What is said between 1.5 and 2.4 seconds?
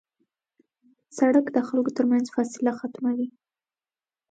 د خلکو تر منځ